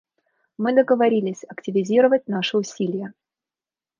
[0.57, 3.13] Мы договорились активизировать наши усилия.